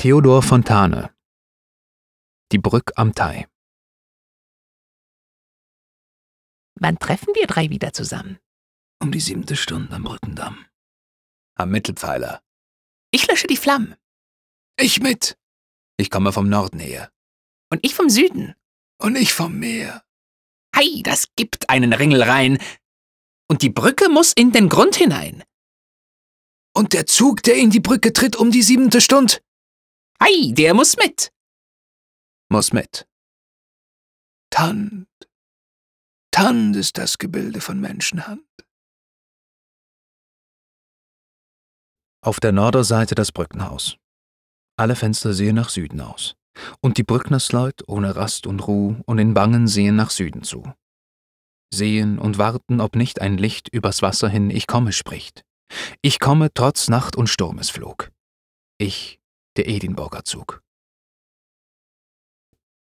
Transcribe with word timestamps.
Theodor 0.00 0.44
Fontane 0.44 1.12
Die 2.52 2.58
Brück 2.58 2.92
am 2.94 3.16
Thai 3.16 3.48
Wann 6.76 7.00
treffen 7.00 7.34
wir 7.34 7.48
drei 7.48 7.68
wieder 7.70 7.92
zusammen? 7.92 8.38
Um 9.02 9.10
die 9.10 9.18
siebente 9.18 9.56
Stunde 9.56 9.96
am 9.96 10.04
Brückendamm. 10.04 10.66
Am 11.56 11.70
Mittelpfeiler. 11.70 12.44
Ich 13.10 13.26
lösche 13.26 13.48
die 13.48 13.56
Flammen. 13.56 13.96
Ich 14.78 15.00
mit. 15.00 15.36
Ich 15.96 16.10
komme 16.10 16.32
vom 16.32 16.48
Norden 16.48 16.78
her. 16.78 17.10
Und 17.68 17.84
ich 17.84 17.96
vom 17.96 18.08
Süden. 18.08 18.54
Und 19.02 19.16
ich 19.16 19.34
vom 19.34 19.58
Meer. 19.58 20.04
Hei, 20.76 21.02
das 21.02 21.34
gibt 21.34 21.70
einen 21.70 21.92
Ringel 21.92 22.22
rein. 22.22 22.58
Und 23.48 23.62
die 23.62 23.70
Brücke 23.70 24.08
muss 24.08 24.32
in 24.32 24.52
den 24.52 24.68
Grund 24.68 24.94
hinein. 24.94 25.42
Und 26.72 26.92
der 26.92 27.06
Zug, 27.06 27.42
der 27.42 27.56
in 27.56 27.70
die 27.70 27.80
Brücke 27.80 28.12
tritt 28.12 28.36
um 28.36 28.52
die 28.52 28.62
siebente 28.62 29.00
Stund. 29.00 29.42
Hei, 30.22 30.52
der 30.52 30.74
muss 30.74 30.96
mit. 30.96 31.32
Muss 32.50 32.72
mit. 32.72 33.06
Tand. 34.50 35.08
Tand 36.32 36.76
ist 36.76 36.98
das 36.98 37.18
Gebilde 37.18 37.60
von 37.60 37.80
Menschenhand. 37.80 38.42
Auf 42.20 42.40
der 42.40 42.52
Norderseite 42.52 43.14
das 43.14 43.30
Brückenhaus. 43.32 43.96
Alle 44.76 44.96
Fenster 44.96 45.32
sehen 45.32 45.54
nach 45.54 45.68
Süden 45.68 46.00
aus. 46.00 46.34
Und 46.80 46.98
die 46.98 47.04
Brücknersleut 47.04 47.84
ohne 47.86 48.16
Rast 48.16 48.46
und 48.46 48.66
Ruh 48.66 48.96
und 49.06 49.18
in 49.18 49.34
Bangen 49.34 49.68
sehen 49.68 49.94
nach 49.96 50.10
Süden 50.10 50.42
zu. 50.42 50.72
Sehen 51.72 52.18
und 52.18 52.38
warten, 52.38 52.80
ob 52.80 52.96
nicht 52.96 53.20
ein 53.20 53.38
Licht 53.38 53.68
übers 53.68 54.02
Wasser 54.02 54.28
hin 54.28 54.50
Ich 54.50 54.66
komme 54.66 54.92
spricht. 54.92 55.44
Ich 56.02 56.18
komme 56.18 56.52
trotz 56.52 56.88
Nacht 56.88 57.14
und 57.14 57.28
Sturmesflug. 57.28 58.10
Ich, 58.78 59.20
der 59.58 59.68
Edinburger 59.68 60.24
Zug. 60.24 60.62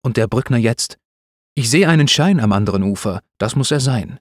Und 0.02 0.16
der 0.16 0.26
Brückner 0.26 0.58
jetzt? 0.58 0.98
Ich 1.54 1.68
seh 1.68 1.86
einen 1.86 2.08
Schein 2.08 2.40
am 2.40 2.52
anderen 2.52 2.82
Ufer, 2.82 3.20
das 3.38 3.56
muss 3.56 3.70
er 3.70 3.80
sein. 3.80 4.18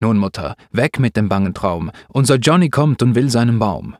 Nun, 0.00 0.18
Mutter, 0.18 0.56
weg 0.70 0.98
mit 0.98 1.16
dem 1.16 1.28
bangen 1.28 1.54
Traum. 1.54 1.90
Unser 2.08 2.36
Johnny 2.36 2.70
kommt 2.70 3.02
und 3.02 3.14
will 3.14 3.30
seinen 3.30 3.58
Baum. 3.58 3.96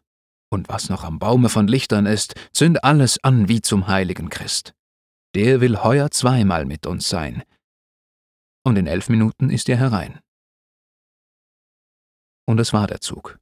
Und 0.51 0.69
was 0.69 0.89
noch 0.89 1.05
am 1.05 1.19
Baume 1.19 1.49
von 1.49 1.67
Lichtern 1.67 2.07
ist, 2.07 2.35
zünd 2.53 2.85
alles 2.85 3.23
an 3.25 3.49
wie 3.49 3.63
zum 3.63 3.87
heiligen 3.87 4.29
Christ. 4.29 4.75
Der 5.35 5.61
will 5.61 5.83
heuer 5.83 6.11
zweimal 6.11 6.67
mit 6.67 6.87
uns 6.87 7.09
sein. 7.09 7.43
Und 8.65 8.77
in 8.77 8.87
elf 8.87 9.09
Minuten 9.09 9.49
ist 9.49 9.69
er 9.69 9.77
herein. 9.77 10.21
Und 12.47 12.61
es 12.61 12.73
war 12.73 12.87
der 12.87 13.01
Zug. 13.01 13.39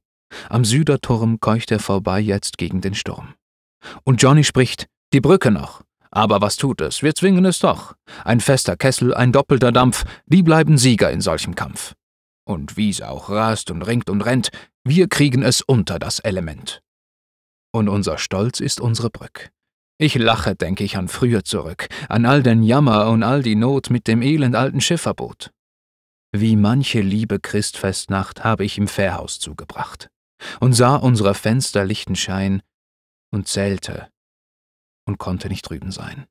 Am 0.49 0.63
Süderturm 0.63 1.39
keucht 1.39 1.71
er 1.71 1.79
vorbei 1.79 2.19
jetzt 2.19 2.57
gegen 2.57 2.79
den 2.79 2.95
Sturm. 2.95 3.35
Und 4.03 4.21
Johnny 4.21 4.43
spricht, 4.43 4.87
die 5.13 5.21
Brücke 5.21 5.51
noch. 5.51 5.81
Aber 6.11 6.41
was 6.41 6.57
tut 6.57 6.81
es? 6.81 7.03
Wir 7.03 7.15
zwingen 7.15 7.45
es 7.45 7.59
doch. 7.59 7.95
Ein 8.25 8.41
fester 8.41 8.75
Kessel, 8.75 9.13
ein 9.13 9.31
doppelter 9.31 9.71
Dampf, 9.71 10.03
die 10.25 10.43
bleiben 10.43 10.77
Sieger 10.77 11.09
in 11.09 11.21
solchem 11.21 11.55
Kampf. 11.55 11.93
Und 12.45 12.75
wie's 12.75 13.01
auch 13.01 13.29
rast 13.29 13.71
und 13.71 13.81
ringt 13.81 14.09
und 14.09 14.21
rennt, 14.21 14.49
wir 14.83 15.07
kriegen 15.07 15.41
es 15.41 15.61
unter 15.61 15.99
das 15.99 16.19
Element. 16.19 16.81
Und 17.71 17.87
unser 17.87 18.17
Stolz 18.17 18.59
ist 18.59 18.81
unsere 18.81 19.09
Brück. 19.09 19.51
Ich 19.97 20.15
lache, 20.15 20.55
denke 20.55 20.83
ich 20.83 20.97
an 20.97 21.07
früher 21.07 21.43
zurück, 21.43 21.87
an 22.09 22.25
all 22.25 22.43
den 22.43 22.63
Jammer 22.63 23.09
und 23.09 23.23
all 23.23 23.43
die 23.43 23.55
Not 23.55 23.89
mit 23.89 24.07
dem 24.07 24.21
elend 24.21 24.55
alten 24.55 24.81
Schifferboot. 24.81 25.51
Wie 26.33 26.55
manche 26.55 27.01
liebe 27.01 27.39
Christfestnacht 27.39 28.43
habe 28.43 28.65
ich 28.65 28.77
im 28.77 28.87
Fährhaus 28.87 29.39
zugebracht 29.39 30.09
und 30.59 30.73
sah 30.73 30.95
unsere 30.95 31.35
Fenster 31.35 31.85
lichten 31.85 32.15
Schein 32.15 32.61
und 33.31 33.47
zählte 33.47 34.11
und 35.07 35.17
konnte 35.17 35.47
nicht 35.47 35.63
drüben 35.63 35.91
sein. 35.91 36.27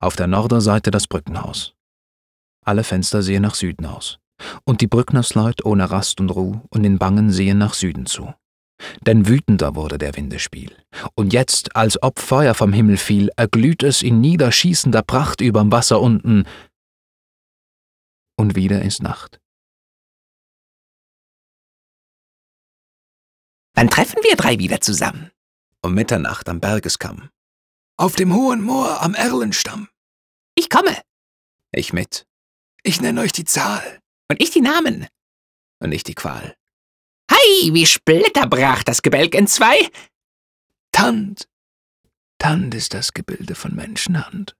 Auf 0.00 0.14
der 0.14 0.26
Norderseite 0.26 0.90
das 0.90 1.06
Brückenhaus. 1.06 1.74
Alle 2.64 2.84
Fenster 2.84 3.22
sehen 3.22 3.42
nach 3.42 3.54
Süden 3.54 3.86
aus. 3.86 4.18
Und 4.64 4.80
die 4.80 4.86
Brücknersleut 4.86 5.64
ohne 5.64 5.90
Rast 5.90 6.20
und 6.20 6.30
Ruh 6.30 6.60
und 6.70 6.84
in 6.84 6.98
Bangen 6.98 7.32
sehen 7.32 7.58
nach 7.58 7.74
Süden 7.74 8.06
zu. 8.06 8.32
Denn 9.00 9.26
wütender 9.26 9.74
wurde 9.74 9.98
der 9.98 10.16
Windespiel. 10.16 10.76
Und 11.16 11.32
jetzt, 11.32 11.74
als 11.74 12.00
ob 12.00 12.20
Feuer 12.20 12.54
vom 12.54 12.72
Himmel 12.72 12.96
fiel, 12.96 13.30
erglüht 13.36 13.82
es 13.82 14.02
in 14.02 14.20
niederschießender 14.20 15.02
Pracht 15.02 15.40
überm 15.40 15.72
Wasser 15.72 16.00
unten. 16.00 16.44
Und 18.36 18.54
wieder 18.54 18.82
ist 18.82 19.02
Nacht. 19.02 19.40
Wann 23.78 23.90
treffen 23.90 24.18
wir 24.24 24.34
drei 24.34 24.58
wieder 24.58 24.80
zusammen? 24.80 25.30
Um 25.82 25.94
Mitternacht 25.94 26.48
am 26.48 26.58
Bergeskamm. 26.58 27.30
Auf 27.96 28.16
dem 28.16 28.34
hohen 28.34 28.60
Moor 28.60 29.00
am 29.02 29.14
Erlenstamm. 29.14 29.86
Ich 30.56 30.68
komme. 30.68 31.00
Ich 31.70 31.92
mit. 31.92 32.26
Ich 32.82 33.00
nenne 33.00 33.20
euch 33.20 33.30
die 33.30 33.44
Zahl. 33.44 34.00
Und 34.26 34.42
ich 34.42 34.50
die 34.50 34.62
Namen. 34.62 35.06
Und 35.78 35.92
ich 35.92 36.02
die 36.02 36.16
Qual. 36.16 36.56
Hei, 37.30 37.72
wie 37.72 37.86
splitterbrach 37.86 38.82
das 38.82 39.00
Gebälk 39.00 39.36
in 39.36 39.46
zwei. 39.46 39.88
Tand. 40.90 41.48
Tand 42.40 42.74
ist 42.74 42.94
das 42.94 43.14
Gebilde 43.14 43.54
von 43.54 43.76
Menschenhand. 43.76 44.56